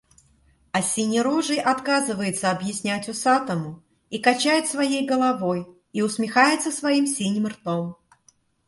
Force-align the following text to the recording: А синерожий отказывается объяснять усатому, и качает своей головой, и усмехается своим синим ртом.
А 0.71 0.81
синерожий 0.81 1.61
отказывается 1.61 2.49
объяснять 2.49 3.07
усатому, 3.07 3.83
и 4.09 4.17
качает 4.17 4.65
своей 4.67 5.05
головой, 5.07 5.67
и 5.93 6.01
усмехается 6.01 6.71
своим 6.71 7.05
синим 7.05 7.45
ртом. 7.45 7.97